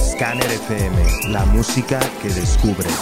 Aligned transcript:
Scanner 0.00 0.50
FM, 0.52 1.30
la 1.30 1.46
música 1.46 2.00
que 2.20 2.28
descubres. 2.28 2.92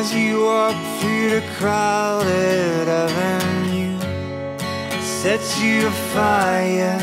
As 0.00 0.14
you 0.14 0.44
walk 0.44 0.76
through 1.00 1.30
the 1.30 1.42
crowded 1.56 2.86
avenue 2.86 3.98
Sets 5.02 5.60
you 5.60 5.88
afire. 5.88 7.00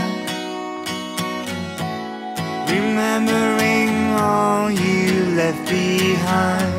Remembering 2.69 3.91
all 4.13 4.71
you 4.71 5.35
left 5.35 5.67
behind 5.69 6.73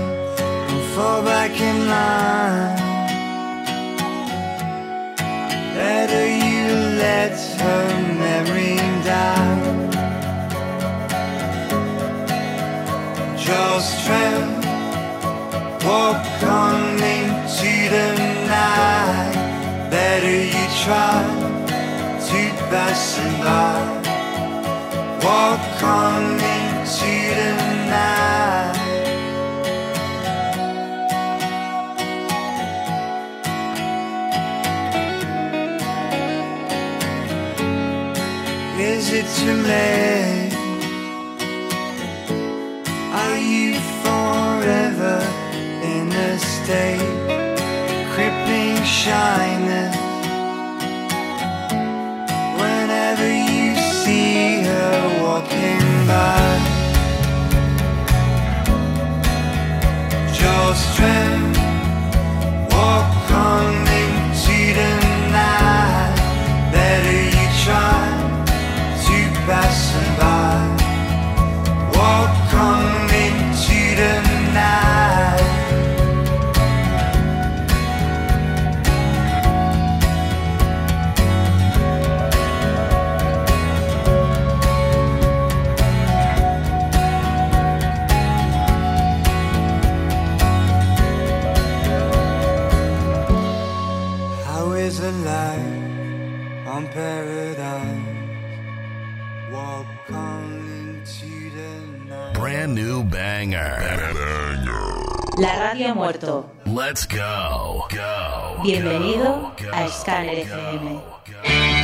And 0.70 0.82
fall 0.94 1.22
back 1.22 1.52
in 1.60 1.86
line. 1.86 2.78
Better 5.74 6.24
you 6.46 6.66
let 7.04 7.36
her 7.60 7.84
memory 8.24 8.76
die 9.04 9.66
Just 13.36 14.06
trail 14.06 14.45
walk 15.86 16.42
on 16.42 16.98
into 16.98 17.72
the 17.94 18.08
night. 18.48 19.88
Better 19.88 20.38
you 20.54 20.66
try 20.82 21.22
to 22.28 22.40
pass 22.70 23.18
it 23.24 23.34
by. 23.44 23.78
Walk 25.24 25.82
on 25.82 26.24
into 26.54 27.12
the 27.38 27.52
night. 27.94 28.76
Is 38.78 39.12
it 39.12 39.26
too 39.38 39.56
late? 39.62 40.54
Are 43.20 43.38
you 43.38 43.85
crippling 49.06 49.45
radio 105.72 105.94
muerto. 105.94 106.44
Let's 106.64 107.06
go. 107.06 107.86
Go. 107.90 108.62
Bienvenido 108.62 109.52
go, 109.56 109.68
a 109.72 109.88
Scanner 109.88 110.44
FM. 110.44 111.75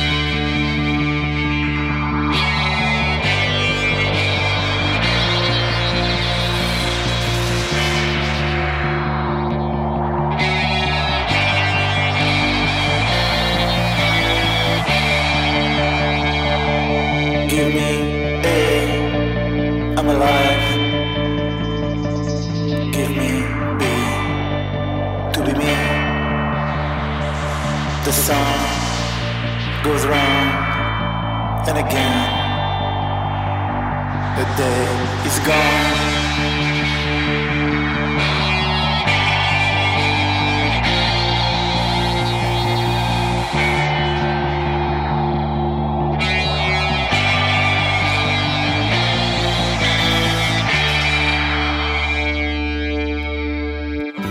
Sun 28.33 29.83
goes 29.83 30.03
round 30.07 31.69
and 31.69 31.77
again. 31.85 32.29
The 34.37 34.45
day 34.63 34.85
is 35.29 35.37
gone. 35.49 36.13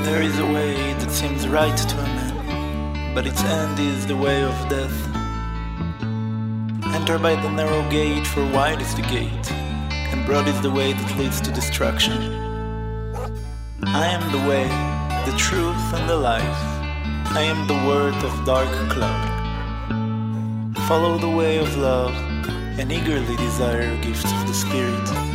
There 0.07 0.23
is 0.23 0.37
a 0.39 0.47
way 0.47 0.75
that 0.95 1.11
seems 1.11 1.47
right 1.47 1.77
to 1.77 1.97
man, 1.97 2.22
but 3.15 3.27
its 3.27 3.43
end 3.45 3.79
is 3.79 4.07
the 4.07 4.17
way 4.17 4.43
of 4.43 4.55
death. 4.69 4.99
Enter 6.95 7.19
by 7.19 7.35
the 7.35 7.51
narrow 7.51 7.89
gate, 7.91 8.27
for 8.27 8.45
wide 8.53 8.81
is 8.81 8.95
the 8.95 9.03
gate, 9.03 9.53
and 9.53 10.25
broad 10.25 10.49
is 10.49 10.61
the 10.63 10.71
way 10.71 10.93
that 10.93 11.19
leads 11.19 11.41
to 11.43 11.53
destruction. 11.53 12.19
I 13.85 14.07
am 14.07 14.25
the 14.33 14.49
way, 14.49 14.65
the 15.31 15.37
truth, 15.37 15.95
and 15.95 16.09
the 16.09 16.17
life. 16.17 16.63
I 17.35 17.43
am 17.43 17.67
the 17.67 17.81
word 17.87 18.15
of 18.25 18.47
dark 18.47 18.73
cloud. 18.91 19.29
Follow 20.89 21.19
the 21.19 21.31
way 21.31 21.59
of 21.59 21.77
love, 21.77 22.15
and 22.79 22.91
eagerly 22.91 23.37
desire 23.37 23.95
gifts 24.03 24.25
of 24.25 24.47
the 24.47 24.55
Spirit. 24.55 25.32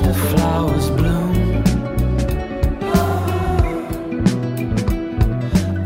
The 0.00 0.12
flowers 0.12 0.90
bloom. 0.90 1.62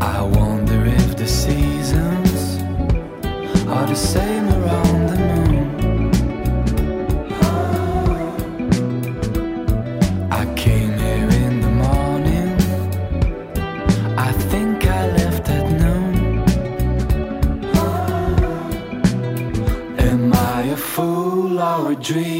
I 0.01 0.21
wonder 0.21 0.85
if 0.85 1.15
the 1.15 1.27
seasons 1.27 2.59
are 3.67 3.85
the 3.85 3.95
same 3.95 4.47
around 4.49 5.09
the 5.11 5.17
moon. 5.29 5.57
I 10.31 10.45
came 10.55 10.93
here 10.97 11.29
in 11.45 11.61
the 11.61 11.73
morning. 11.85 12.55
I 14.17 14.31
think 14.51 14.87
I 14.87 15.07
left 15.19 15.49
at 15.49 15.65
noon. 15.83 16.15
Am 19.99 20.33
I 20.33 20.61
a 20.63 20.77
fool 20.77 21.59
or 21.59 21.91
a 21.91 21.95
dreamer? 21.95 22.38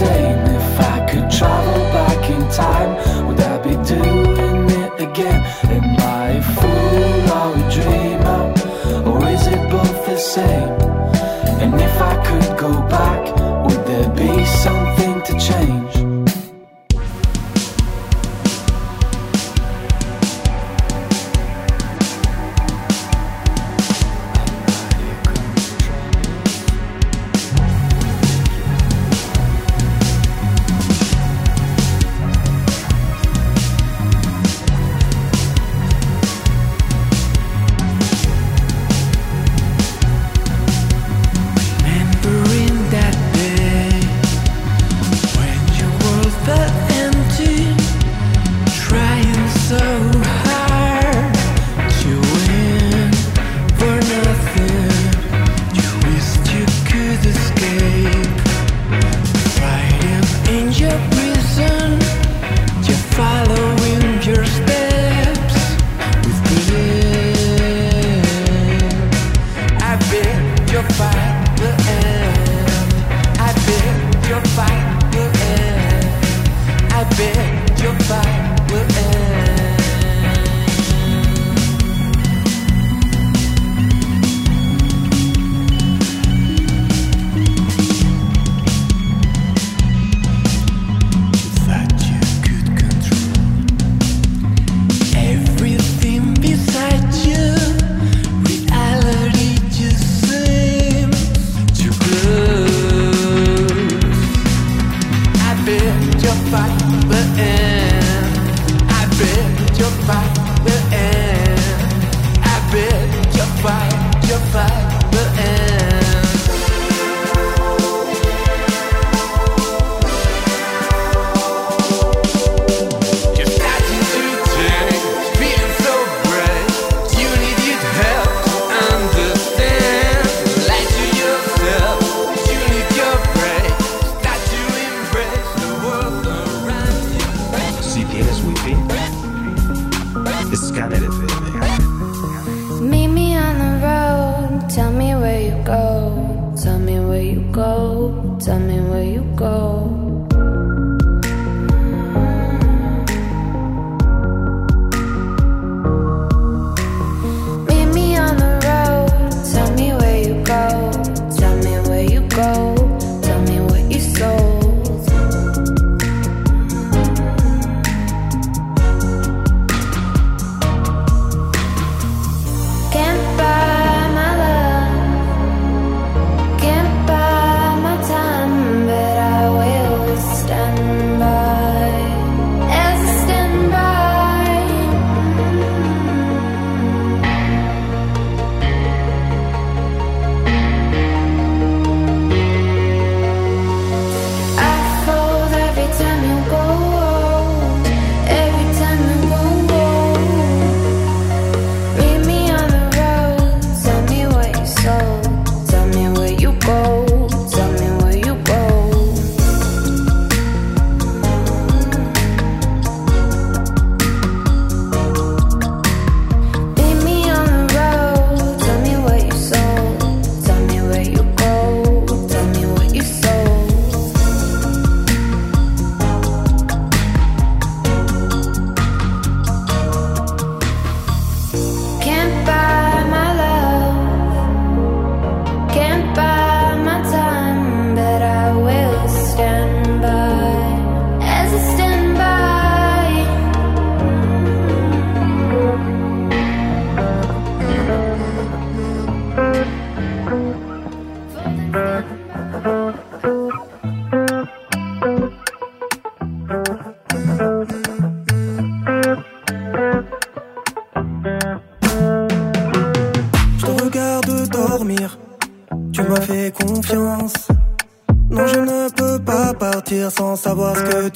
Same? 0.00 0.40
If 0.60 0.80
I 0.80 0.98
could 1.10 1.28
travel 1.30 1.82
back 1.92 2.30
in 2.34 2.42
time, 2.48 2.92
would 3.26 3.38
I 3.38 3.56
be 3.58 3.74
doing 3.94 4.70
it 4.82 4.94
again? 5.08 5.40
Am 5.76 5.88
I 6.00 6.26
a 6.40 6.44
fool 6.54 7.24
or 7.38 7.50
a 7.60 7.64
dreamer? 7.76 8.42
Or 9.10 9.18
is 9.28 9.44
it 9.54 9.62
both 9.70 9.98
the 10.06 10.16
same? 10.16 10.72
And 11.62 11.74
if 11.74 11.96
I 12.00 12.14
could 12.26 12.50
go 12.56 12.72
back, 12.88 13.09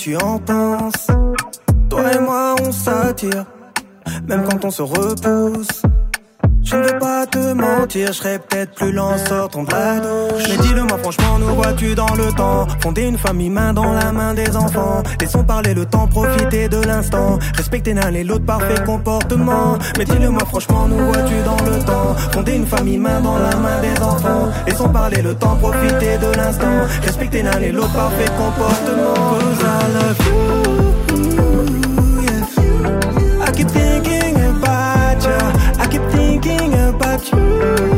tu 0.04 0.16
en 0.16 0.38
penses. 0.38 1.06
Toi 1.88 2.12
et 2.12 2.18
moi, 2.18 2.54
on 2.60 2.72
s'attire, 2.72 3.46
même 4.28 4.44
quand 4.44 4.64
on 4.64 4.70
se 4.70 4.82
repousse. 4.82 5.73
Je 8.02 8.12
serais 8.12 8.38
peut-être 8.38 8.74
plus 8.74 8.92
lent 8.92 9.12
en 9.12 9.18
sortant 9.18 9.62
de 9.62 9.70
la 9.70 10.00
douche. 10.00 10.42
Mais 10.48 10.56
dis-le-moi 10.56 10.98
franchement, 10.98 11.38
nous 11.38 11.54
vois-tu 11.54 11.94
dans 11.94 12.12
le 12.14 12.32
temps? 12.32 12.66
Fonder 12.80 13.02
une 13.02 13.18
famille 13.18 13.50
main 13.50 13.72
dans 13.72 13.92
la 13.92 14.10
main 14.10 14.34
des 14.34 14.56
enfants. 14.56 15.02
Laissons 15.20 15.44
parler 15.44 15.74
le 15.74 15.86
temps, 15.86 16.06
profiter 16.08 16.68
de 16.68 16.80
l'instant. 16.80 17.38
Respecter 17.56 17.94
l'un 17.94 18.12
et 18.12 18.24
l'autre, 18.24 18.44
parfait 18.44 18.82
comportement. 18.84 19.78
Mais 19.96 20.04
dis-le-moi 20.04 20.44
franchement, 20.48 20.86
nous 20.88 21.06
vois-tu 21.06 21.34
dans 21.44 21.70
le 21.70 21.78
temps? 21.84 22.14
Fonder 22.32 22.56
une 22.56 22.66
famille 22.66 22.98
main 22.98 23.20
dans 23.20 23.38
la 23.38 23.54
main 23.56 23.80
des 23.80 24.02
enfants. 24.02 24.48
Laissons 24.66 24.88
parler 24.88 25.22
le 25.22 25.34
temps, 25.34 25.56
profiter 25.56 26.18
de 26.18 26.36
l'instant. 26.36 26.86
Respecter 27.02 27.42
l'un 27.42 27.60
et 27.60 27.70
l'autre, 27.70 27.92
parfait 27.92 28.30
comportement. 28.36 29.04
You. 37.32 37.93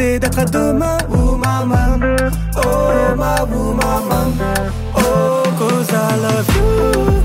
Pressé 0.00 0.18
d'être 0.18 0.38
à 0.38 0.44
demain, 0.44 0.98
oh 1.10 1.36
maman. 1.36 1.98
Oh 2.56 3.14
ma 3.16 3.36
oh 3.42 3.74
I 5.92 6.16
love 6.16 6.48
you. 6.56 7.20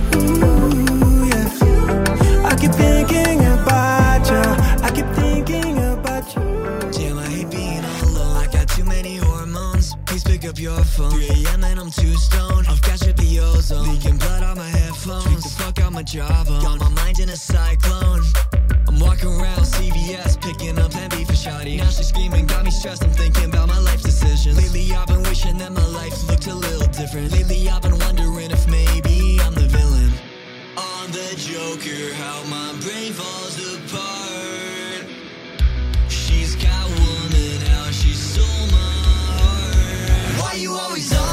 I 2.45 2.55
keep 2.59 2.71
thinking 2.71 3.45
about 3.45 4.29
you. 4.29 4.43
I 4.83 4.91
keep 4.93 5.07
thinking 5.15 5.77
about 5.77 6.35
you. 6.35 6.41
Too 8.75 8.83
many 8.83 9.15
hormones. 9.15 9.95
Please 10.05 10.23
pick 10.23 10.43
up 10.45 10.59
your 10.59 10.83
phone. 10.83 11.11
3 11.11 11.45
a.m. 11.45 11.63
and 11.63 11.79
I'm 11.79 11.89
too 11.89 12.13
stoned. 12.17 12.67
I've 12.67 12.81
got 12.81 12.99
shit 12.99 13.15
the 13.15 13.39
ozone. 13.39 13.87
Leaking 13.87 14.17
blood 14.17 14.43
on 14.43 14.57
my 14.57 14.67
headphones. 14.67 15.23
Tweak 15.23 15.41
the 15.41 15.49
fuck 15.49 15.79
out 15.79 15.93
my 15.93 16.03
Java. 16.03 16.59
Got 16.61 16.79
my 16.79 16.89
mind 16.89 17.19
in 17.19 17.29
a 17.29 17.37
cyclone. 17.37 18.21
I'm 18.95 19.01
walking 19.01 19.27
around 19.27 19.59
CVS, 19.59 20.39
picking 20.39 20.79
up 20.79 20.91
Plan 20.91 21.09
B 21.09 21.25
for 21.25 21.33
Shotty. 21.33 21.77
Now 21.79 21.89
she's 21.89 22.07
screaming, 22.07 22.45
got 22.45 22.63
me 22.63 22.71
stressed. 22.71 23.03
I'm 23.03 23.09
thinking 23.09 23.49
about 23.49 23.67
my 23.67 23.79
life 23.79 24.01
decisions. 24.01 24.55
Lately, 24.55 24.89
I've 24.95 25.07
been 25.07 25.21
wishing 25.23 25.57
that 25.57 25.73
my 25.73 25.85
life 25.87 26.15
looked 26.29 26.47
a 26.47 26.55
little 26.55 26.87
different. 26.87 27.33
Lately, 27.33 27.67
I've 27.67 27.81
been 27.81 27.99
wondering 27.99 28.51
if 28.51 28.65
maybe 28.69 29.37
I'm 29.43 29.53
the 29.53 29.67
villain. 29.67 30.13
On 30.77 31.11
the 31.11 31.35
Joker, 31.35 32.13
how 32.13 32.41
my 32.45 32.71
brain 32.83 33.11
falls 33.11 33.57
apart. 33.75 35.09
She's 36.07 36.55
Catwoman, 36.55 37.67
how 37.67 37.91
she 37.91 38.13
stole 38.13 38.67
my 38.71 38.93
heart. 39.41 40.41
Why 40.41 40.53
you 40.53 40.71
always 40.73 41.11
on 41.13 41.24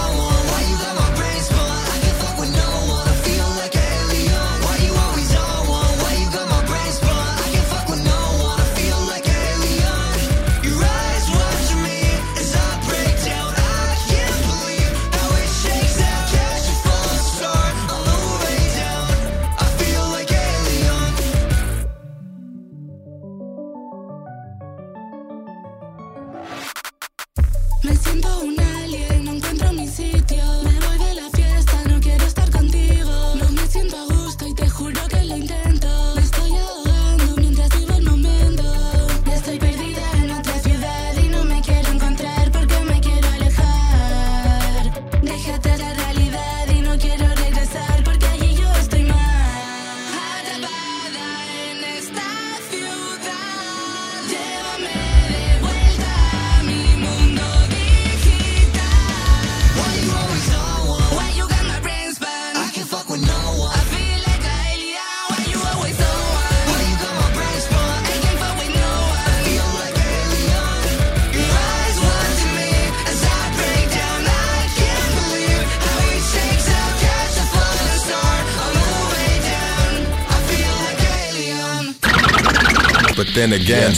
then 83.42 83.60
again, 83.60 83.92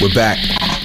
we're 0.00 0.12
back. 0.12 0.79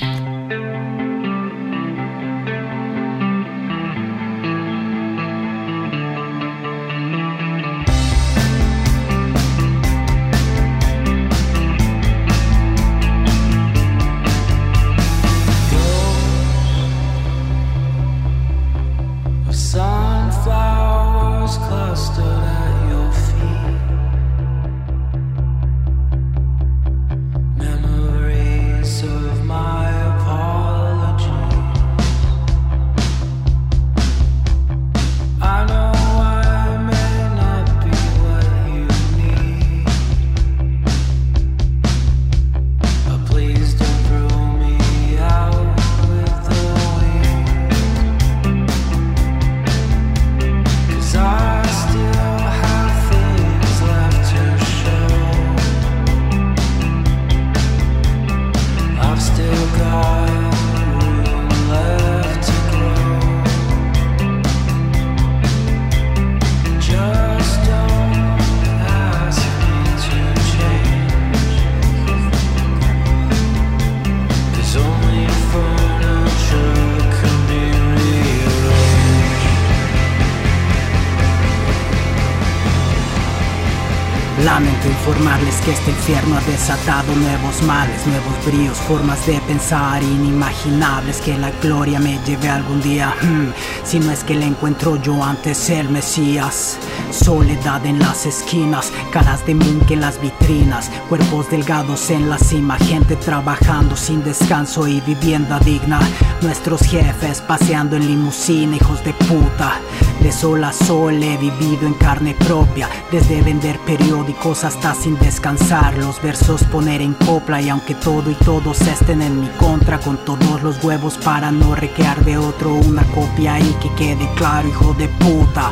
Que 85.35 85.71
este 85.71 85.91
infierno 85.91 86.37
ha 86.37 86.41
desatado 86.41 87.13
nuevos 87.13 87.61
males, 87.63 88.07
nuevos 88.07 88.45
bríos, 88.45 88.77
formas 88.77 89.25
de 89.27 89.41
pensar 89.41 90.01
inimaginables. 90.01 91.19
Que 91.19 91.37
la 91.37 91.51
gloria 91.51 91.99
me 91.99 92.19
lleve 92.23 92.47
algún 92.47 92.81
día, 92.81 93.13
hmm, 93.21 93.47
si 93.83 93.99
no 93.99 94.11
es 94.11 94.23
que 94.23 94.35
le 94.35 94.45
encuentro 94.45 94.95
yo 95.01 95.21
antes 95.21 95.69
el 95.69 95.89
Mesías. 95.89 96.77
Soledad 97.15 97.85
en 97.85 97.97
las 97.99 98.25
esquinas, 98.25 98.91
caras 99.11 99.45
de 99.45 99.55
mink 99.55 99.89
en 99.89 100.01
las 100.01 100.19
vitrinas, 100.21 100.91
cuerpos 101.07 101.49
delgados 101.49 102.09
en 102.09 102.29
la 102.29 102.37
cima, 102.37 102.77
gente 102.77 103.15
trabajando 103.15 103.95
sin 103.95 104.23
descanso 104.23 104.87
y 104.87 104.99
vivienda 105.01 105.59
digna. 105.59 105.99
Nuestros 106.41 106.81
jefes 106.81 107.41
paseando 107.41 107.95
en 107.95 108.05
limusina, 108.05 108.75
hijos 108.75 109.03
de 109.03 109.13
puta. 109.13 109.79
De 110.21 110.31
sol 110.31 110.63
a 110.63 110.73
sol 110.73 111.21
he 111.21 111.37
vivido 111.37 111.85
en 111.85 111.93
carne 111.93 112.33
propia, 112.33 112.89
desde 113.11 113.41
vender 113.43 113.77
periódicos 113.79 114.63
hasta 114.63 114.95
sin 114.95 115.17
descansar, 115.19 115.97
los 115.97 116.21
versos 116.21 116.63
poner 116.63 117.01
en 117.01 117.13
copla 117.13 117.61
y 117.61 117.69
aunque 117.69 117.93
todo 117.95 118.31
y 118.31 118.33
todos 118.33 118.81
estén 118.81 119.21
en 119.21 119.41
mi 119.41 119.47
contra, 119.49 119.99
con 119.99 120.17
todos 120.25 120.63
los 120.63 120.83
huevos 120.83 121.17
para 121.17 121.51
no 121.51 121.75
recrear 121.75 122.23
de 122.25 122.37
otro 122.37 122.73
una 122.73 123.03
copia 123.03 123.59
y 123.59 123.71
que 123.75 123.93
quede 123.93 124.27
claro, 124.35 124.67
hijo 124.67 124.95
de 124.95 125.07
puta, 125.09 125.71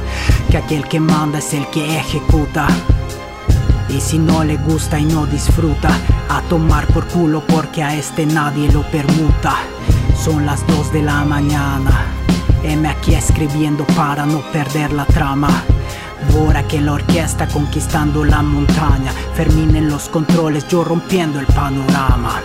que 0.52 0.58
aquel 0.58 0.88
que 0.88 1.00
manda 1.00 1.33
es 1.40 1.54
el 1.54 1.68
que 1.68 1.98
ejecuta. 1.98 2.68
Y 3.90 4.00
si 4.00 4.20
no 4.20 4.44
le 4.44 4.58
gusta 4.58 5.00
y 5.00 5.06
no 5.06 5.26
disfruta, 5.26 5.90
a 6.30 6.42
tomar 6.44 6.88
por 6.88 7.06
culo 7.08 7.44
porque 7.48 7.84
a 7.84 7.96
este 7.96 8.26
nadie 8.26 8.72
lo 8.72 8.84
permuta. 8.92 9.56
Son 10.16 10.46
las 10.46 10.66
2 10.68 10.94
de 10.94 11.02
la 11.04 11.24
mañana. 11.24 12.06
M 12.64 12.88
aquí 12.88 13.16
escribiendo 13.16 13.86
para 13.96 14.26
no 14.26 14.42
perder 14.52 14.94
la 14.94 15.06
trama. 15.06 15.50
Bora 16.32 16.68
que 16.68 16.82
la 16.82 16.94
orquesta 16.94 17.48
conquistando 17.48 18.24
la 18.24 18.42
montaña. 18.42 19.12
Fermín 19.36 19.76
en 19.76 19.90
los 19.90 20.10
controles, 20.10 20.68
yo 20.68 20.84
rompiendo 20.84 21.40
el 21.40 21.46
panorama. 21.48 22.42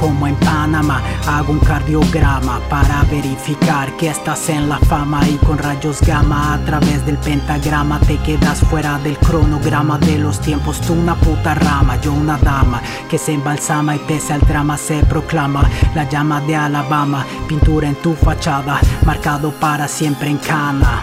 Como 0.00 0.26
en 0.26 0.36
Panamá, 0.36 1.02
hago 1.26 1.52
un 1.52 1.58
cardiograma 1.58 2.60
para 2.68 3.02
verificar 3.04 3.96
que 3.96 4.08
estás 4.08 4.48
en 4.50 4.68
la 4.68 4.78
fama 4.78 5.26
y 5.26 5.36
con 5.36 5.58
rayos 5.58 6.00
gamma 6.02 6.54
a 6.54 6.64
través 6.64 7.04
del 7.06 7.16
pentagrama 7.18 7.98
te 8.00 8.18
quedas 8.18 8.60
fuera 8.60 8.98
del 8.98 9.16
cronograma 9.18 9.98
de 9.98 10.18
los 10.18 10.40
tiempos. 10.40 10.80
Tú 10.80 10.92
una 10.92 11.14
puta 11.14 11.54
rama, 11.54 12.00
yo 12.00 12.12
una 12.12 12.36
dama 12.38 12.82
que 13.08 13.18
se 13.18 13.32
embalsama 13.32 13.96
y 13.96 13.98
pese 14.00 14.34
al 14.34 14.40
drama 14.40 14.76
se 14.76 15.02
proclama 15.04 15.68
la 15.94 16.08
llama 16.08 16.40
de 16.42 16.56
Alabama. 16.56 17.24
Pintura 17.48 17.88
en 17.88 17.96
tu 17.96 18.14
fachada, 18.14 18.80
marcado 19.04 19.50
para 19.52 19.88
siempre 19.88 20.28
en 20.28 20.38
cana. 20.38 21.02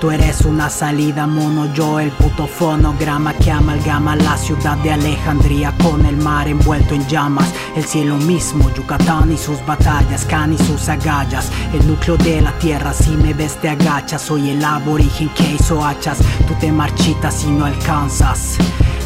Tú 0.00 0.10
eres 0.10 0.42
una 0.42 0.68
salida 0.68 1.26
mono, 1.26 1.72
yo 1.72 1.98
el 1.98 2.10
puto 2.10 2.46
fonograma 2.46 3.32
que 3.34 3.50
amalgama 3.50 4.16
la 4.16 4.36
ciudad 4.36 4.76
de 4.78 4.92
Alejandría 4.92 5.74
con 5.82 6.04
el 6.04 6.16
mar 6.16 6.48
envuelto 6.48 6.94
en 6.94 7.06
llamas, 7.06 7.52
el 7.74 7.84
cielo 7.84 8.16
mismo, 8.16 8.70
Yucatán 8.74 9.32
y 9.32 9.36
sus 9.36 9.64
batallas, 9.64 10.24
Can 10.24 10.52
y 10.52 10.58
sus 10.58 10.88
agallas, 10.88 11.50
el 11.72 11.86
núcleo 11.86 12.16
de 12.18 12.40
la 12.40 12.52
tierra, 12.58 12.92
si 12.92 13.10
me 13.10 13.32
ves 13.32 13.56
te 13.60 13.68
agachas, 13.68 14.22
soy 14.22 14.50
el 14.50 14.64
aborigen 14.64 15.28
que 15.30 15.52
hizo 15.52 15.84
hachas, 15.84 16.18
tú 16.46 16.54
te 16.60 16.70
marchitas 16.70 17.44
y 17.44 17.50
no 17.50 17.64
alcanzas. 17.64 18.58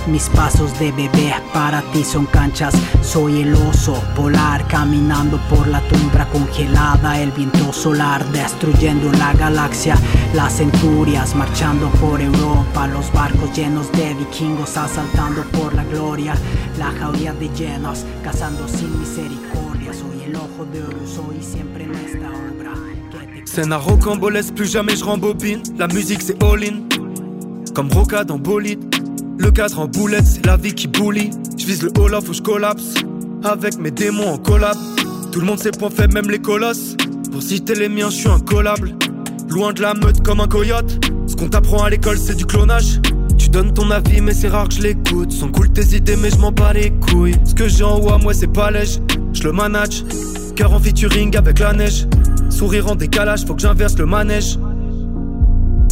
Mis 0.08 0.30
pasos 0.30 0.78
de 0.78 0.90
bebé 0.90 1.34
para 1.52 1.82
ti 1.92 2.02
son 2.02 2.24
canchas. 2.26 2.74
Soy 3.02 3.42
el 3.42 3.54
oso 3.54 4.02
polar 4.16 4.66
caminando 4.66 5.38
por 5.50 5.68
la 5.68 5.80
tundra 5.88 6.26
congelada. 6.30 7.20
El 7.20 7.30
viento 7.32 7.72
solar 7.74 8.24
destruyendo 8.32 9.12
la 9.12 9.34
galaxia. 9.34 9.96
Las 10.34 10.56
centurias 10.56 11.34
marchando 11.34 11.90
por 12.00 12.22
Europa. 12.22 12.86
Los 12.88 13.12
barcos 13.12 13.54
llenos 13.54 13.92
de 13.92 14.14
vikingos 14.14 14.78
asaltando 14.78 15.42
por 15.52 15.74
la 15.74 15.84
gloria. 15.84 16.34
La 16.78 16.90
jauría 16.92 17.34
de 17.34 17.50
llenos 17.50 18.06
cazando 18.24 18.66
sin 18.66 18.98
misericordia. 18.98 19.92
Soy 19.92 20.22
el 20.24 20.36
ojo 20.36 20.64
de 20.72 20.84
oro, 20.84 21.06
soy 21.06 21.42
siempre 21.42 21.84
en 21.84 21.94
esta 21.94 22.28
obra. 22.28 22.72
Scène 23.44 23.72
à 23.72 23.76
rocambolesque, 23.76 24.54
plus 24.54 24.70
jamais 24.72 24.96
je 24.96 25.04
rembobine. 25.04 25.62
La 25.78 25.86
musique 25.88 26.22
c'est 26.22 26.42
all-in, 26.42 26.86
comme 27.74 27.90
rocade 27.92 28.30
en 28.30 28.38
bolide. 28.38 28.87
Le 29.38 29.50
cadre 29.52 29.78
en 29.78 29.86
boulette, 29.86 30.26
c'est 30.26 30.44
la 30.44 30.56
vie 30.56 30.74
qui 30.74 30.88
boulie. 30.88 31.30
Je 31.56 31.64
vise 31.64 31.82
le 31.82 31.92
haut 31.98 32.08
là, 32.08 32.20
faut 32.20 32.32
je 32.32 32.42
collapse. 32.42 32.94
Avec 33.44 33.78
mes 33.78 33.92
démons 33.92 34.34
en 34.34 34.38
collab. 34.38 34.76
Tout 35.30 35.40
le 35.40 35.46
monde 35.46 35.60
sait 35.60 35.70
point 35.70 35.90
faible, 35.90 36.14
même 36.14 36.28
les 36.28 36.40
colosses. 36.40 36.96
Pour 37.30 37.42
citer 37.42 37.74
les 37.74 37.88
miens, 37.88 38.10
je 38.10 38.16
suis 38.16 38.28
incollable. 38.28 38.96
Loin 39.48 39.72
de 39.72 39.80
la 39.80 39.94
meute 39.94 40.22
comme 40.22 40.40
un 40.40 40.48
coyote. 40.48 40.98
Ce 41.26 41.36
qu'on 41.36 41.48
t'apprend 41.48 41.84
à 41.84 41.90
l'école, 41.90 42.18
c'est 42.18 42.34
du 42.34 42.46
clonage. 42.46 43.00
Tu 43.38 43.48
donnes 43.48 43.72
ton 43.72 43.90
avis, 43.92 44.20
mais 44.20 44.34
c'est 44.34 44.48
rare 44.48 44.68
que 44.68 44.74
je 44.74 44.82
l'écoute. 44.82 45.30
Sont 45.30 45.52
cool 45.52 45.70
tes 45.72 45.96
idées, 45.96 46.16
mais 46.16 46.30
je 46.30 46.38
m'en 46.38 46.50
bats 46.50 46.72
les 46.72 46.90
couilles. 46.90 47.36
Ce 47.44 47.54
que 47.54 47.68
j'ai 47.68 47.84
en 47.84 48.00
haut 48.00 48.10
à 48.10 48.18
moi, 48.18 48.34
c'est 48.34 48.52
pas 48.52 48.72
lèche. 48.72 48.98
Je 49.32 49.44
le 49.44 49.52
manage. 49.52 50.04
Cœur 50.56 50.72
en 50.72 50.80
featuring 50.80 51.36
avec 51.36 51.60
la 51.60 51.72
neige. 51.72 52.08
Sourire 52.50 52.90
en 52.90 52.96
décalage, 52.96 53.44
faut 53.46 53.54
que 53.54 53.62
j'inverse 53.62 53.96
le 53.98 54.06
manège. 54.06 54.58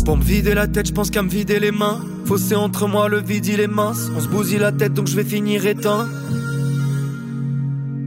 Pour 0.06 0.16
me 0.16 0.22
vider 0.22 0.54
la 0.54 0.68
tête, 0.68 0.86
je 0.86 0.92
pense 0.92 1.10
qu'à 1.10 1.20
me 1.20 1.28
vider 1.28 1.58
les 1.58 1.72
mains. 1.72 1.98
Fossé 2.26 2.54
entre 2.54 2.86
moi, 2.86 3.08
le 3.08 3.20
vide 3.20 3.46
il 3.46 3.58
est 3.58 3.66
mince. 3.66 4.08
On 4.16 4.20
se 4.20 4.28
bousille 4.28 4.60
la 4.60 4.70
tête, 4.70 4.94
donc 4.94 5.08
je 5.08 5.16
vais 5.16 5.24
finir 5.24 5.66
éteint. 5.66 6.06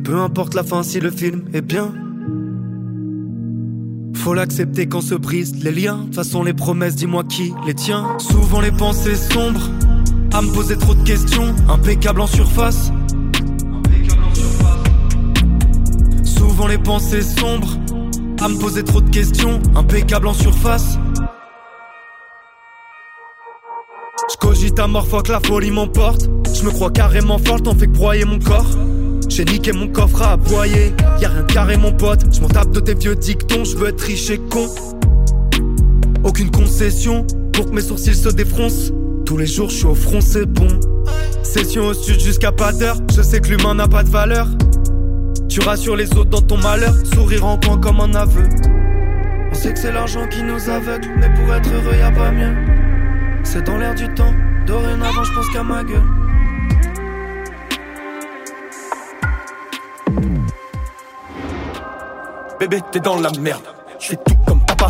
Peu 0.05 0.15
importe 0.15 0.53
la 0.53 0.63
fin 0.63 0.81
si 0.81 1.01
le 1.01 1.11
film 1.11 1.41
est 1.53 1.61
bien. 1.61 1.91
Faut 4.15 4.33
l'accepter 4.33 4.87
quand 4.87 5.01
se 5.01 5.13
brisent 5.13 5.61
les 5.61 5.73
liens. 5.73 5.97
De 5.97 6.03
toute 6.05 6.15
façon, 6.15 6.41
les 6.41 6.53
promesses, 6.53 6.95
dis-moi 6.95 7.25
qui 7.25 7.51
les 7.67 7.73
tient. 7.73 8.17
Souvent 8.17 8.61
les 8.61 8.71
pensées 8.71 9.15
sombres, 9.15 9.69
à 10.31 10.41
me 10.41 10.53
poser 10.53 10.77
trop 10.77 10.95
de 10.95 11.03
questions. 11.03 11.53
Impeccable 11.67 12.21
en 12.21 12.27
surface. 12.27 12.93
Souvent 16.23 16.67
les 16.67 16.77
pensées 16.77 17.23
sombres, 17.23 17.77
à 18.39 18.47
me 18.47 18.57
poser 18.57 18.85
trop 18.85 19.01
de 19.01 19.09
questions. 19.09 19.59
Impeccable 19.75 20.27
en 20.27 20.33
surface. 20.33 20.97
Je 24.31 24.37
cogite 24.37 24.79
à 24.79 24.87
mort, 24.87 25.07
faut 25.07 25.21
que 25.21 25.31
la 25.31 25.39
folie 25.39 25.71
m'emporte. 25.71 26.29
Je 26.53 26.63
me 26.63 26.69
crois 26.71 26.91
carrément 26.91 27.39
fort, 27.39 27.61
t'en 27.61 27.73
fais 27.73 27.87
que 27.87 27.91
broyer 27.91 28.25
mon 28.25 28.39
corps. 28.39 28.69
J'ai 29.27 29.45
niqué 29.45 29.71
mon 29.71 29.87
coffre 29.87 30.21
à 30.21 30.33
aboyer. 30.33 30.93
Y'a 31.19 31.29
rien 31.29 31.43
carré, 31.43 31.77
mon 31.77 31.91
pote. 31.91 32.25
Je 32.31 32.41
m'en 32.41 32.47
tape 32.47 32.71
de 32.71 32.79
tes 32.79 32.93
vieux 32.93 33.15
dictons, 33.15 33.63
je 33.63 33.75
veux 33.75 33.89
être 33.89 34.01
riche 34.01 34.29
et 34.29 34.37
con. 34.37 34.67
Aucune 36.23 36.51
concession 36.51 37.25
pour 37.53 37.67
que 37.67 37.71
mes 37.71 37.81
sourcils 37.81 38.15
se 38.15 38.29
défroncent. 38.29 38.91
Tous 39.25 39.37
les 39.37 39.47
jours, 39.47 39.69
je 39.69 39.77
suis 39.77 39.85
au 39.85 39.95
front, 39.95 40.21
c'est 40.21 40.45
bon. 40.45 40.79
Session 41.43 41.87
au 41.87 41.93
sud 41.93 42.19
jusqu'à 42.19 42.51
pas 42.51 42.71
d'heure, 42.71 42.97
je 43.15 43.21
sais 43.21 43.39
que 43.39 43.49
l'humain 43.49 43.73
n'a 43.73 43.87
pas 43.87 44.03
de 44.03 44.09
valeur. 44.09 44.47
Tu 45.47 45.59
rassures 45.61 45.95
les 45.95 46.11
autres 46.13 46.29
dans 46.29 46.41
ton 46.41 46.57
malheur, 46.57 46.93
sourire 47.13 47.45
en 47.45 47.57
coin 47.57 47.77
comme 47.79 47.99
un 47.99 48.13
aveu. 48.13 48.43
On 49.51 49.55
sait 49.55 49.73
que 49.73 49.79
c'est 49.79 49.91
l'argent 49.91 50.27
qui 50.27 50.43
nous 50.43 50.69
aveugle, 50.69 51.07
mais 51.19 51.33
pour 51.33 51.53
être 51.53 51.69
heureux 51.73 51.95
y 51.97 52.01
a 52.01 52.11
pas 52.11 52.31
mieux. 52.31 52.88
C'est 53.43 53.63
dans 53.63 53.77
l'air 53.77 53.95
du 53.95 54.07
temps, 54.13 54.33
dorénavant 54.65 55.23
je 55.23 55.33
pense 55.33 55.49
qu'à 55.51 55.63
ma 55.63 55.83
gueule. 55.83 56.03
Bébé, 62.59 62.81
t'es 62.91 62.99
dans 62.99 63.19
la 63.19 63.31
merde. 63.39 63.63
Je 63.99 64.15
tout 64.15 64.35
comme 64.45 64.63
papa. 64.65 64.87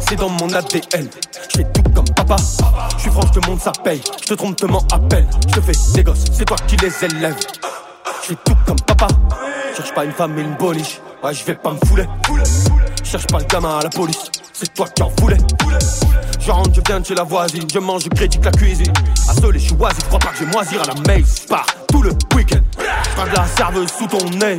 C'est 0.00 0.16
dans 0.16 0.30
mon 0.30 0.52
ADN. 0.52 1.08
Je 1.54 1.62
tout 1.62 1.82
comme 1.94 2.08
papa. 2.16 2.36
Je 2.96 3.02
suis 3.02 3.10
franche, 3.10 3.30
te 3.30 3.46
monde 3.46 3.60
ça 3.60 3.72
paye. 3.84 4.00
Je 4.22 4.26
te 4.26 4.34
trompe, 4.34 4.56
te 4.56 4.66
mens 4.66 4.86
à 4.90 4.98
peine. 4.98 5.28
Je 5.48 5.54
te 5.54 5.60
fais 5.60 5.94
des 5.94 6.02
gosses, 6.02 6.24
c'est 6.32 6.44
toi 6.44 6.56
qui 6.66 6.76
les 6.78 7.04
élèves. 7.04 7.36
Je 8.28 8.34
tout 8.34 8.56
comme 8.66 8.80
papa. 8.80 9.08
Cherche 9.76 9.92
pas 9.94 10.04
une 10.04 10.12
femme 10.12 10.38
et 10.38 10.42
une 10.42 10.54
boliche. 10.54 11.00
Ouais, 11.22 11.34
je 11.34 11.44
vais 11.44 11.54
pas 11.54 11.72
me 11.72 11.78
fouler. 11.86 12.06
Cherche 13.04 13.26
pas 13.26 13.38
le 13.38 13.44
gamin 13.44 13.78
à 13.78 13.82
la 13.82 13.90
police. 13.90 14.30
C'est 14.52 14.72
toi 14.72 14.88
qui 14.88 15.02
en 15.02 15.10
voulais. 15.18 15.38
Je 16.44 16.50
rentre, 16.50 16.74
je 16.74 16.80
viens 16.84 16.98
de 16.98 17.06
chez 17.06 17.14
la 17.14 17.22
voisine. 17.22 17.68
Je 17.72 17.78
mange, 17.78 18.02
je 18.02 18.08
critique 18.08 18.44
la 18.44 18.50
cuisine. 18.50 18.92
Assolé, 19.28 19.60
je 19.60 19.66
suis 19.66 19.74
oisif. 19.74 20.04
Crois 20.08 20.18
pas 20.18 20.30
que 20.30 20.38
je 20.38 20.44
moisir 20.44 20.82
à 20.82 20.86
la 20.86 20.94
maze. 21.06 21.46
Par 21.48 21.64
tout 21.88 22.02
le 22.02 22.10
week-end. 22.34 22.60
Je 22.78 23.36
la 23.36 23.46
serveuse 23.46 23.92
sous 23.92 24.08
ton 24.08 24.28
nez. 24.30 24.58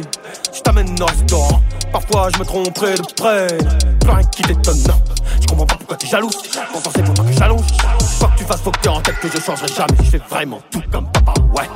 Je 0.54 0.62
t'amène 0.62 0.96
au 1.02 1.06
restaurant. 1.06 1.62
Parfois, 1.92 2.30
je 2.34 2.40
me 2.40 2.46
tromperai 2.46 2.96
de 2.96 3.04
près. 3.18 3.48
Plein 4.00 4.24
qui 4.32 4.44
t'étonne. 4.44 4.82
Je 5.42 5.48
comprends 5.48 5.66
pas 5.66 5.76
pourquoi 5.76 5.98
t'es 5.98 6.08
jalouse. 6.08 6.38
Pourtant, 6.72 6.90
c'est 6.96 7.04
pour 7.04 7.14
pas 7.16 7.24
que 7.24 7.34
j'allonge. 7.34 7.68
Quoi 8.18 8.30
que 8.30 8.38
tu 8.38 8.46
fasses, 8.46 8.62
faut 8.62 8.72
que 8.72 8.90
en 8.90 9.02
tête 9.02 9.20
que 9.20 9.28
je 9.28 9.42
changerai 9.42 9.68
jamais. 9.68 9.98
Je 10.04 10.10
fais 10.10 10.22
vraiment 10.30 10.62
tout 10.72 10.82
comme 10.90 11.12
papa. 11.12 11.34
Ouais. 11.54 11.70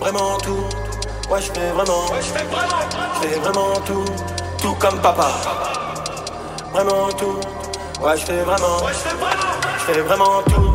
Vraiment 0.00 0.38
tout. 0.38 1.30
Ouais, 1.30 1.40
je 1.40 1.52
fais 1.52 1.70
vraiment. 1.70 2.02
Je 2.16 3.28
fais 3.28 3.38
vraiment 3.38 3.74
tout. 3.86 4.04
Tout 4.60 4.74
comme 4.74 4.98
papa. 5.00 5.30
Vraiment 6.72 7.08
tout. 7.16 7.38
Ouais, 8.00 8.16
je 8.16 8.24
fais 8.24 8.42
vraiment. 8.42 8.78
Je 8.86 9.92
fais 9.92 10.00
vraiment 10.00 10.42
tout. 10.46 10.72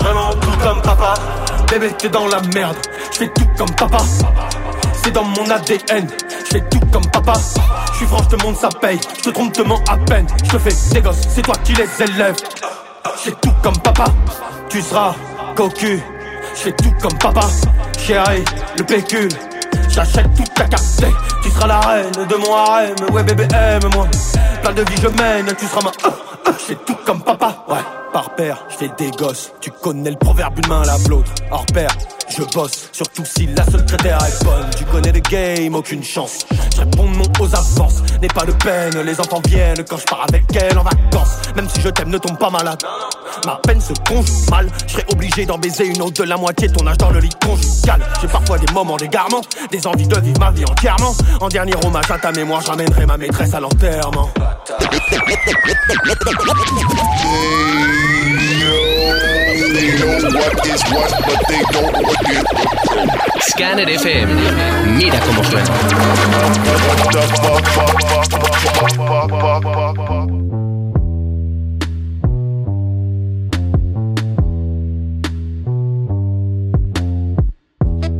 Vraiment 0.00 0.30
tout 0.32 0.58
comme 0.62 0.82
papa. 0.82 1.14
Bébé, 1.70 1.90
t'es 1.98 2.08
dans 2.08 2.26
la 2.26 2.40
merde. 2.54 2.76
Je 3.12 3.18
fais 3.18 3.28
tout 3.28 3.46
comme 3.56 3.70
papa. 3.74 3.98
C'est 5.02 5.12
dans 5.12 5.24
mon 5.24 5.48
ADN. 5.50 6.06
Je 6.44 6.50
fais 6.50 6.60
tout 6.68 6.80
comme 6.92 7.06
papa. 7.10 7.32
Je 7.92 7.96
suis 7.96 8.06
franche, 8.06 8.28
te 8.28 8.36
monde 8.42 8.56
ça 8.56 8.68
paye. 8.68 9.00
Je 9.16 9.22
te 9.22 9.30
trompe, 9.30 9.52
te 9.52 9.62
mens 9.62 9.80
à 9.88 9.96
peine. 9.96 10.26
Je 10.44 10.50
te 10.50 10.58
fais 10.58 10.94
des 10.94 11.00
gosses, 11.00 11.26
c'est 11.28 11.42
toi 11.42 11.54
qui 11.64 11.72
les 11.72 12.02
élèves. 12.02 12.36
Je 13.16 13.30
fais 13.30 13.36
tout 13.40 13.52
comme 13.62 13.78
papa. 13.78 14.04
Tu 14.68 14.82
seras 14.82 15.14
cocu. 15.56 16.02
Je 16.54 16.60
fais 16.60 16.72
tout 16.72 16.92
comme 17.00 17.16
papa. 17.18 17.46
Chérie, 17.98 18.44
le 18.76 18.84
pécule. 18.84 19.30
J'achète 19.88 20.34
toute 20.34 20.54
ta 20.54 20.64
carte. 20.64 20.84
Tu 21.42 21.50
seras 21.50 21.66
la 21.66 21.80
reine 21.80 22.12
de 22.12 22.36
mon 22.36 22.54
harem. 22.54 22.94
Ouais, 23.12 23.22
bébé, 23.22 23.48
aime-moi. 23.54 24.06
Plein 24.62 24.72
de 24.72 24.82
vie, 24.82 24.96
je 25.02 25.08
mène. 25.08 25.46
Tu 25.58 25.66
seras 25.66 25.80
ma. 25.82 25.92
Je 26.46 26.64
fais 26.64 26.78
tout 26.86 26.96
comme 27.04 27.22
papa. 27.22 27.64
Ouais 27.68 27.97
par 28.12 28.34
père, 28.34 28.64
je 28.68 28.76
fais 28.76 28.90
des 28.98 29.10
gosses. 29.10 29.52
Tu 29.60 29.70
connais 29.70 30.10
le 30.10 30.16
proverbe, 30.16 30.58
une 30.58 30.68
main 30.68 30.82
lave 30.84 31.08
l'autre. 31.08 31.32
Hors 31.50 31.66
père, 31.66 31.90
je 32.28 32.42
bosse, 32.42 32.88
surtout 32.92 33.24
si 33.24 33.46
la 33.46 33.64
secrétaire 33.64 34.18
est 34.22 34.44
bonne. 34.44 34.68
Tu 34.76 34.84
connais 34.84 35.12
le 35.12 35.20
game, 35.20 35.74
aucune 35.74 36.02
chance. 36.02 36.46
Je 36.74 36.80
réponds 36.80 37.08
non 37.08 37.24
aux 37.40 37.54
avances, 37.54 38.02
n'aie 38.20 38.28
pas 38.28 38.44
de 38.44 38.52
peine. 38.52 39.00
Les 39.02 39.18
enfants 39.20 39.40
viennent 39.46 39.84
quand 39.88 39.96
je 39.96 40.04
pars 40.04 40.26
avec 40.28 40.44
elle 40.54 40.78
en 40.78 40.82
vacances. 40.82 41.38
Même 41.56 41.68
si 41.68 41.80
je 41.80 41.88
t'aime, 41.88 42.10
ne 42.10 42.18
tombe 42.18 42.38
pas 42.38 42.50
malade. 42.50 42.82
Ma 43.46 43.56
peine 43.56 43.80
se 43.80 43.92
conjugue 44.08 44.50
mal. 44.50 44.68
Je 44.86 44.92
serais 44.92 45.06
obligé 45.12 45.46
d'en 45.46 45.58
baiser 45.58 45.86
une 45.86 46.02
autre 46.02 46.22
de 46.22 46.28
la 46.28 46.36
moitié 46.36 46.68
ton 46.68 46.86
âge 46.86 46.98
dans 46.98 47.10
le 47.10 47.20
lit 47.20 47.30
conjugal. 47.44 48.00
J'ai 48.20 48.28
parfois 48.28 48.58
des 48.58 48.72
moments 48.72 48.96
d'égarement, 48.96 49.40
des 49.70 49.86
envies 49.86 50.08
de 50.08 50.20
vivre 50.20 50.40
ma 50.40 50.50
vie 50.50 50.64
entièrement. 50.64 51.14
En 51.40 51.48
dernier 51.48 51.74
hommage 51.84 52.10
à 52.10 52.18
ta 52.18 52.32
mémoire, 52.32 52.62
j'amènerai 52.62 53.06
ma 53.06 53.16
maîtresse 53.16 53.54
à 53.54 53.60
l'enterrement. 53.60 54.30
Scanner 63.40 63.86
FM. 63.86 64.28
Mira 64.96 65.18
cómo 65.20 65.42
suena. 65.44 66.78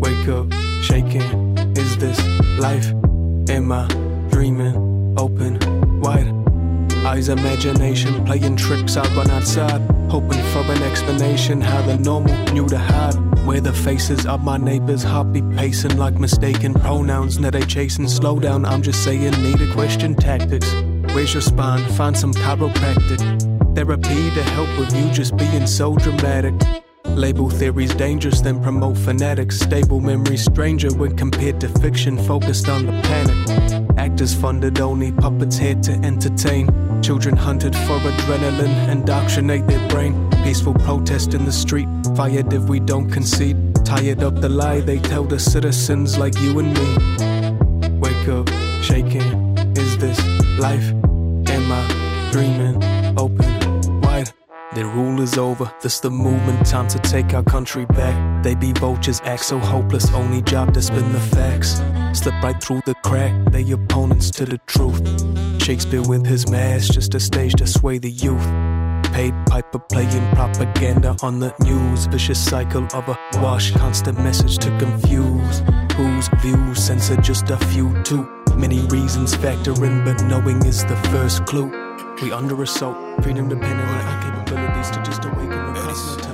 Wake 0.01 0.29
up, 0.29 0.53
shaking. 0.83 1.57
Is 1.77 1.97
this 1.99 2.19
life? 2.59 2.93
Am 3.49 3.73
I 3.73 3.87
dreaming? 4.31 5.15
Open, 5.19 5.59
wide. 6.01 6.33
Eyes, 7.07 7.29
imagination, 7.29 8.25
playing 8.25 8.57
tricks 8.57 8.97
out 8.97 9.09
run 9.17 9.31
outside. 9.31 9.98
Hoping 10.11 10.43
for 10.53 10.61
an 10.73 10.83
explanation 10.83 11.61
how 11.61 11.83
the 11.83 11.99
normal 11.99 12.35
knew 12.53 12.67
to 12.69 12.79
hide. 12.79 13.15
Where 13.45 13.61
the 13.61 13.73
faces 13.73 14.27
of 14.27 14.43
my 14.43 14.57
neighbors 14.57 15.03
heartbeat 15.03 15.49
pacing 15.57 15.97
like 15.99 16.15
mistaken 16.19 16.75
pronouns. 16.75 17.39
Now 17.39 17.51
they 17.51 17.63
chasing, 17.63 18.09
slow 18.09 18.39
down. 18.39 18.65
I'm 18.65 18.83
just 18.83 19.05
saying, 19.05 19.31
need 19.43 19.61
a 19.61 19.73
question 19.75 20.15
tactics. 20.15 20.73
Where's 21.15 21.35
your 21.35 21.43
spine? 21.43 21.87
Find 21.93 22.17
some 22.17 22.33
chiropractic 22.33 23.75
therapy 23.75 24.31
to 24.31 24.43
help 24.43 24.69
with 24.79 24.95
you 24.97 25.11
just 25.13 25.37
being 25.37 25.67
so 25.67 25.95
dramatic. 25.97 26.55
Label 27.05 27.51
theories 27.51 27.95
dangerous, 27.95 28.41
then 28.41 28.63
promote 28.63 28.97
fanatics. 28.97 29.59
Stable 29.59 30.01
memories 30.01 30.45
stranger 30.45 30.93
when 30.95 31.17
compared 31.17 31.61
to 31.61 31.69
fiction 31.81 32.17
focused 32.17 32.69
on 32.69 32.87
the 32.87 32.93
panic. 33.03 33.99
Actors 33.99 34.35
funded 34.35 34.81
only, 34.81 35.13
puppets 35.13 35.59
here 35.59 35.75
to 35.75 35.93
entertain. 36.05 36.67
Children 37.03 37.37
hunted 37.37 37.75
for 37.75 37.99
adrenaline, 38.01 38.89
indoctrinate 38.89 39.67
their 39.67 39.89
brain. 39.89 40.29
Peaceful 40.45 40.75
protest 40.75 41.35
in 41.35 41.45
the 41.45 41.53
street, 41.53 41.89
fired 42.17 42.53
if 42.53 42.63
we 42.65 42.81
don't 42.81 43.11
concede. 43.11 43.57
Tired 43.85 44.23
of 44.23 44.41
the 44.41 44.49
lie 44.49 44.81
they 44.81 44.99
tell 44.99 45.25
the 45.25 45.39
citizens 45.39 46.19
like 46.19 46.39
you 46.41 46.59
and 46.59 46.75
me. 46.75 47.99
Wake 47.99 48.29
up, 48.29 48.49
shaking. 48.83 49.57
Is 49.77 49.97
this 49.99 50.19
life? 50.59 50.93
Am 51.49 51.73
I 51.73 52.29
dreaming? 52.33 52.83
Open, 53.19 54.01
wide. 54.03 54.33
Their 54.75 54.87
rule 54.87 55.21
is 55.23 55.39
over, 55.39 55.73
this 55.81 56.01
the 56.01 56.11
movement, 56.11 56.67
time 56.67 56.89
to 56.89 56.99
take 56.99 57.33
our 57.33 57.43
country 57.43 57.87
back. 57.87 58.45
They 58.45 58.55
be 58.55 58.73
vultures, 58.73 59.21
act 59.25 59.45
so 59.45 59.59
hopeless, 59.59 60.13
only 60.13 60.43
job 60.43 60.75
to 60.75 60.83
spin 60.83 61.11
the 61.13 61.21
facts. 61.21 61.81
Slip 62.13 62.35
right 62.43 62.63
through 62.63 62.81
the 62.87 62.95
crack, 63.05 63.35
they 63.53 63.71
opponents 63.71 64.31
to 64.33 64.45
the 64.45 64.59
truth. 64.67 65.03
Shakespeare 65.63 66.03
with 66.03 66.27
his 66.27 66.49
mask, 66.49 66.93
just 66.93 67.15
a 67.15 67.21
stage 67.21 67.55
to 67.55 67.67
sway 67.67 67.99
the 67.99 68.11
youth. 68.11 68.47
Paid 69.13 69.35
piper 69.47 69.79
playing 69.79 70.35
propaganda 70.35 71.17
on 71.23 71.41
the 71.41 71.55
news. 71.61 72.07
Vicious 72.07 72.43
cycle 72.43 72.87
of 72.95 73.09
a 73.09 73.19
wash, 73.35 73.73
constant 73.73 74.19
message 74.19 74.59
to 74.59 74.69
confuse. 74.79 75.63
Whose 75.97 76.29
views 76.41 76.83
censor 76.83 77.17
just 77.17 77.51
a 77.51 77.57
few 77.67 78.03
too 78.03 78.29
many 78.57 78.81
reasons 78.87 79.35
factor 79.35 79.73
in, 79.85 80.05
but 80.05 80.23
knowing 80.25 80.65
is 80.67 80.85
the 80.85 80.97
first 81.11 81.45
clue. 81.47 81.71
We 82.23 82.33
under 82.33 82.61
assault, 82.63 82.97
freedom 83.23 83.49
dependent 83.49 83.89
on 83.89 83.95
our 83.97 84.23
capabilities 84.23 84.91
to 84.91 85.03
just 85.03 85.25
awaken 85.25 85.49
the 85.49 86.28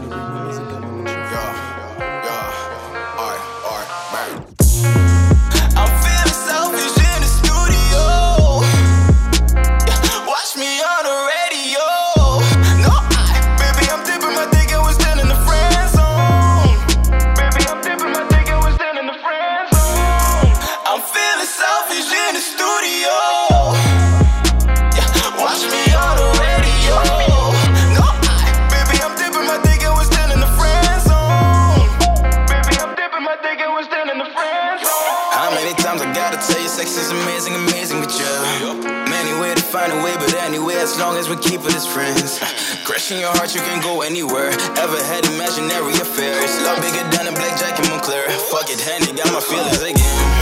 sex 36.86 37.06
is 37.06 37.10
amazing, 37.10 37.54
amazing 37.54 38.00
with 38.00 38.12
you? 38.18 38.82
Many 39.08 39.40
way 39.40 39.54
to 39.54 39.62
find 39.62 39.92
a 39.92 39.96
way, 40.04 40.14
but 40.16 40.34
anyway, 40.34 40.74
as 40.76 40.98
long 40.98 41.16
as 41.16 41.28
we 41.28 41.36
keep 41.36 41.60
it 41.60 41.74
as 41.74 41.86
friends. 41.86 42.38
Crushing 42.84 43.20
your 43.20 43.30
heart, 43.30 43.54
you 43.54 43.60
can 43.62 43.80
go 43.82 44.02
anywhere. 44.02 44.50
Ever 44.76 45.00
had 45.04 45.24
imaginary 45.26 45.94
affairs? 45.94 46.50
Love 46.62 46.80
bigger 46.82 47.04
than 47.16 47.28
a 47.28 47.32
blackjack 47.32 47.78
in 47.80 47.88
Montclair. 47.90 48.28
Fuck 48.50 48.68
it, 48.68 48.80
Henny, 48.80 49.16
got 49.16 49.32
my 49.32 49.40
feelings 49.40 49.82
again. 49.82 49.94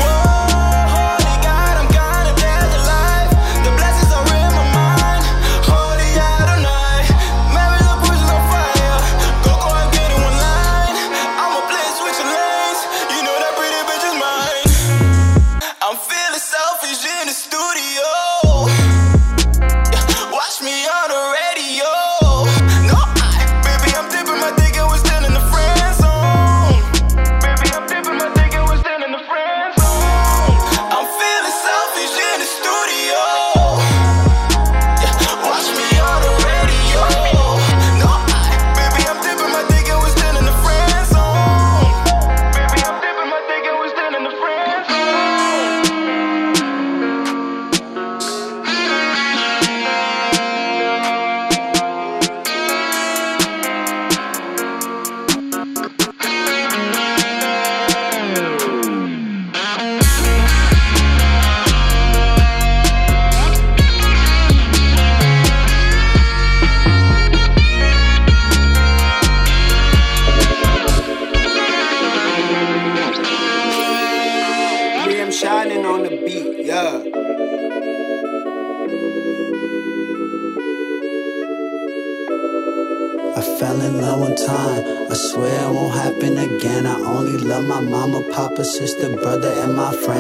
Holy 0.02 0.31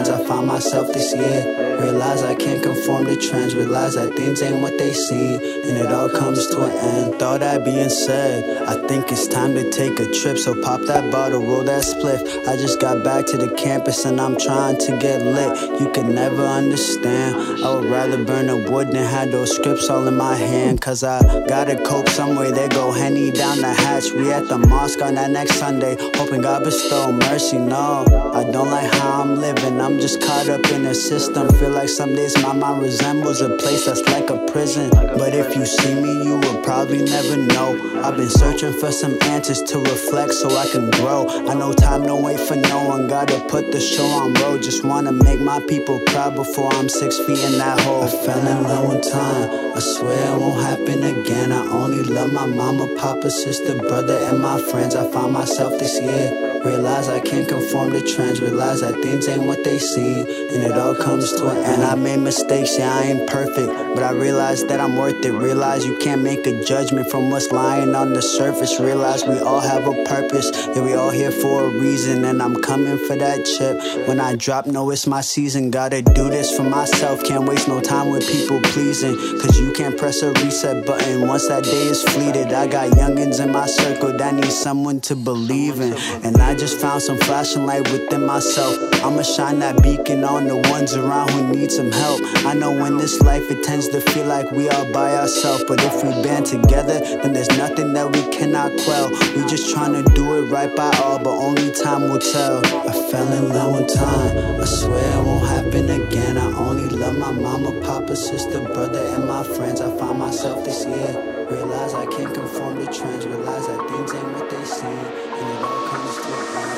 I 0.08 0.24
found 0.26 0.46
myself 0.46 0.92
this 0.92 1.14
year. 1.14 1.78
Realize 1.80 2.22
I 2.22 2.34
can't 2.34 2.62
conform 2.62 3.06
to 3.06 3.16
trends. 3.16 3.54
Realize 3.54 3.94
that 3.94 4.14
things 4.14 4.42
ain't 4.42 4.60
what 4.60 4.78
they 4.78 4.92
seem. 4.92 5.40
And 5.40 5.76
it 5.76 5.92
all 5.92 6.08
comes 6.08 6.46
to 6.48 6.62
an 6.62 6.70
end. 6.72 7.18
Thought 7.18 7.40
that 7.40 7.64
being 7.64 7.88
said, 7.88 8.66
I 8.68 8.86
think 8.86 9.10
it's 9.10 9.26
time 9.26 9.54
to 9.54 9.70
take 9.70 9.98
a 10.00 10.10
trip. 10.12 10.38
So 10.38 10.60
pop 10.62 10.80
that 10.82 11.10
bottle, 11.10 11.40
roll 11.40 11.64
that 11.64 11.82
spliff. 11.82 12.20
I 12.48 12.56
just 12.56 12.80
got 12.80 13.04
back 13.04 13.26
to 13.26 13.36
the 13.36 13.50
campus 13.54 14.04
and 14.04 14.20
I'm 14.20 14.38
trying 14.38 14.78
to 14.78 14.96
get 14.98 15.22
lit. 15.22 15.80
You 15.80 15.90
can 15.92 16.14
never 16.14 16.44
understand. 16.44 17.64
I 17.64 17.74
would 17.74 17.84
rather 17.84 18.22
burn 18.24 18.46
the 18.46 18.56
wood 18.56 18.88
than 18.92 19.04
have 19.04 19.30
those 19.30 19.54
scripts 19.54 19.88
all 19.88 20.06
in 20.08 20.16
my 20.16 20.36
hand. 20.36 20.80
Cause 20.80 21.02
I 21.04 21.20
gotta 21.46 21.76
cope 21.82 22.08
some 22.08 22.36
way. 22.36 22.50
They 22.50 22.68
go 22.68 22.92
Henny 22.92 23.30
down 23.30 23.58
the 23.58 23.72
hatch. 23.72 24.12
We 24.12 24.32
at 24.32 24.48
the 24.48 24.58
mosque 24.58 25.02
on 25.02 25.14
that 25.14 25.30
next 25.30 25.54
Sunday. 25.58 25.96
Hoping 26.16 26.42
God 26.42 26.64
bestow 26.64 27.12
mercy. 27.12 27.58
No, 27.58 28.04
I 28.34 28.44
don't 28.50 28.70
like 28.70 28.92
how 28.94 29.22
I'm 29.22 29.36
living. 29.36 29.80
I'm 29.80 29.91
just 30.00 30.20
caught 30.20 30.48
up 30.48 30.64
in 30.70 30.86
a 30.86 30.94
system. 30.94 31.48
Feel 31.58 31.70
like 31.70 31.88
some 31.88 32.14
days 32.14 32.36
my 32.42 32.52
mind 32.52 32.80
resembles 32.82 33.40
a 33.40 33.56
place 33.56 33.86
that's 33.86 34.02
like 34.02 34.30
a 34.30 34.38
prison. 34.46 34.90
But 34.90 35.34
if 35.34 35.54
you 35.56 35.64
see 35.66 35.94
me, 35.94 36.24
you 36.24 36.36
will 36.36 36.62
probably 36.62 37.02
never 37.02 37.36
know. 37.36 38.02
I've 38.02 38.16
been 38.16 38.30
searching 38.30 38.72
for 38.72 38.92
some 38.92 39.16
answers 39.22 39.62
to 39.62 39.78
reflect 39.78 40.32
so 40.34 40.56
I 40.56 40.66
can 40.66 40.90
grow. 40.90 41.28
I 41.48 41.54
know 41.54 41.72
time 41.72 42.02
don't 42.02 42.22
wait 42.22 42.40
for 42.40 42.56
no 42.56 42.84
one. 42.86 43.08
Gotta 43.08 43.40
put 43.48 43.72
the 43.72 43.80
show 43.80 44.06
on 44.06 44.34
road. 44.34 44.62
Just 44.62 44.84
wanna 44.84 45.12
make 45.12 45.40
my 45.40 45.60
people 45.68 46.00
proud 46.06 46.34
before 46.34 46.72
I'm 46.74 46.88
six 46.88 47.18
feet 47.18 47.42
in 47.44 47.58
that 47.58 47.80
hole. 47.80 48.02
I 48.02 48.08
fell 48.08 48.46
in 48.46 48.62
love 48.64 48.84
one 48.86 49.00
time. 49.00 49.76
I 49.76 49.80
swear 49.80 50.34
it 50.34 50.38
won't 50.38 50.62
happen 50.62 51.02
again. 51.02 51.52
I 51.52 51.66
only 51.68 52.02
love 52.02 52.32
my 52.32 52.46
mama, 52.46 52.94
papa, 52.96 53.30
sister, 53.30 53.74
brother, 53.74 54.16
and 54.16 54.40
my 54.40 54.60
friends. 54.60 54.94
I 54.94 55.10
found 55.10 55.32
myself 55.32 55.78
this 55.78 56.00
year. 56.00 56.51
Realize 56.64 57.08
I 57.08 57.20
can't 57.20 57.48
conform 57.48 57.92
to 57.92 58.00
trends. 58.00 58.40
Realize 58.40 58.82
that 58.82 58.94
things 59.02 59.26
ain't 59.28 59.42
what 59.42 59.64
they 59.64 59.78
seem. 59.78 60.26
And 60.26 60.62
it 60.62 60.78
all 60.78 60.94
comes 60.94 61.32
to 61.32 61.48
an 61.48 61.56
end. 61.56 61.82
I 61.82 61.94
made 61.96 62.20
mistakes, 62.20 62.78
yeah, 62.78 62.94
I 62.94 63.02
ain't 63.02 63.28
perfect. 63.28 63.68
But 63.94 64.04
I 64.04 64.12
realize 64.12 64.64
that 64.66 64.78
I'm 64.80 64.96
worth 64.96 65.24
it. 65.24 65.32
Realize 65.32 65.84
you 65.84 65.96
can't 65.98 66.22
make 66.22 66.46
a 66.46 66.64
judgment 66.64 67.10
from 67.10 67.30
what's 67.30 67.50
lying 67.50 67.94
on 67.94 68.12
the 68.12 68.22
surface. 68.22 68.78
Realize 68.78 69.24
we 69.24 69.40
all 69.40 69.60
have 69.60 69.86
a 69.86 70.04
purpose. 70.04 70.50
Yeah, 70.74 70.82
we 70.82 70.94
all 70.94 71.10
here 71.10 71.32
for 71.32 71.66
a 71.66 71.68
reason. 71.68 72.24
And 72.24 72.40
I'm 72.40 72.54
coming 72.62 72.96
for 73.06 73.16
that 73.16 73.44
chip. 73.44 74.06
When 74.06 74.20
I 74.20 74.36
drop, 74.36 74.66
know 74.66 74.90
it's 74.90 75.06
my 75.06 75.20
season. 75.20 75.70
Gotta 75.70 76.00
do 76.02 76.30
this 76.30 76.56
for 76.56 76.62
myself. 76.62 77.24
Can't 77.24 77.48
waste 77.48 77.66
no 77.66 77.80
time 77.80 78.10
with 78.10 78.26
people 78.30 78.60
pleasing. 78.62 79.16
Cause 79.40 79.58
you 79.58 79.72
can't 79.72 79.96
press 79.96 80.22
a 80.22 80.32
reset 80.32 80.86
button 80.86 81.26
once 81.26 81.48
that 81.48 81.64
day 81.64 81.86
is 81.86 82.02
fleeted. 82.04 82.52
I 82.52 82.66
got 82.66 82.90
youngins 82.90 83.42
in 83.42 83.50
my 83.50 83.66
circle 83.66 84.12
that 84.16 84.34
need 84.34 84.52
someone 84.52 85.00
to 85.02 85.16
believe 85.16 85.80
in. 85.80 85.94
And 86.24 86.36
I 86.36 86.51
just 86.54 86.80
found 86.80 87.02
some 87.02 87.18
flashing 87.18 87.64
light 87.64 87.90
within 87.90 88.26
myself. 88.26 88.76
I'ma 89.04 89.22
shine 89.22 89.58
that 89.60 89.82
beacon 89.82 90.24
on 90.24 90.46
the 90.46 90.56
ones 90.56 90.94
around 90.94 91.30
who 91.30 91.48
need 91.48 91.70
some 91.70 91.90
help. 91.90 92.20
I 92.44 92.54
know 92.54 92.84
in 92.84 92.96
this 92.96 93.20
life 93.20 93.50
it 93.50 93.62
tends 93.62 93.88
to 93.88 94.00
feel 94.00 94.26
like 94.26 94.50
we 94.50 94.68
are 94.68 94.84
by 94.92 95.16
ourselves. 95.16 95.64
But 95.66 95.82
if 95.82 96.02
we 96.02 96.10
band 96.22 96.46
together, 96.46 97.00
then 97.00 97.32
there's 97.32 97.50
nothing 97.56 97.92
that 97.94 98.06
we 98.14 98.22
cannot 98.36 98.72
quell. 98.84 99.10
We 99.34 99.48
just 99.48 99.72
trying 99.72 99.94
to 99.94 100.02
do 100.14 100.38
it 100.38 100.50
right 100.50 100.74
by 100.74 100.90
all, 101.02 101.18
but 101.18 101.30
only 101.30 101.70
time 101.72 102.02
will 102.10 102.18
tell. 102.18 102.58
I 102.88 102.92
fell 103.10 103.32
in 103.32 103.48
love 103.48 103.72
one 103.72 103.86
time. 103.86 104.60
I 104.60 104.64
swear 104.64 105.18
it 105.18 105.24
won't 105.24 105.48
happen 105.48 105.88
again. 105.90 106.36
I 106.38 106.46
only 106.56 106.88
love 106.88 107.16
my 107.16 107.30
mama, 107.30 107.80
papa, 107.80 108.14
sister, 108.14 108.60
brother, 108.60 109.00
and 109.14 109.26
my 109.26 109.42
friends. 109.42 109.80
I 109.80 109.96
found 109.96 110.18
myself 110.18 110.64
this 110.64 110.84
year. 110.84 111.41
Realize 111.52 111.92
I 111.92 112.06
can't 112.06 112.32
conform 112.32 112.78
to 112.78 112.86
trends. 112.86 113.26
Realize 113.26 113.66
that 113.66 113.90
things 113.90 114.14
ain't 114.14 114.32
what 114.32 114.48
they 114.48 114.64
seem. 114.64 114.88
And 114.88 115.48
it 115.50 115.62
all 115.62 115.86
comes 115.86 116.16
to 116.16 116.32
an 116.32 116.62
end. 116.64 116.71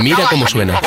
Mira 0.00 0.26
cómo 0.28 0.46
suena. 0.46 0.80